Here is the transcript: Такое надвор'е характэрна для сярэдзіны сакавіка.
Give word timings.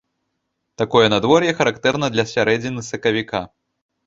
Такое 0.81 1.09
надвор'е 1.15 1.51
характэрна 1.59 2.11
для 2.15 2.25
сярэдзіны 2.33 2.81
сакавіка. 2.91 3.45